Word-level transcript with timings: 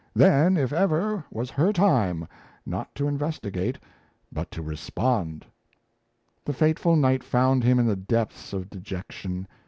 Then, 0.15 0.57
if 0.57 0.73
ever, 0.73 1.23
was 1.29 1.51
her 1.51 1.71
time 1.71 2.27
not 2.65 2.95
to 2.95 3.07
investigate, 3.07 3.77
but 4.31 4.49
to 4.49 4.63
respond! 4.63 5.45
The 6.43 6.53
fateful 6.53 6.95
night 6.95 7.23
found 7.23 7.63
him 7.63 7.77
in 7.77 7.85
the 7.85 7.95
depths 7.95 8.51
of 8.51 8.71
dejection. 8.71 9.47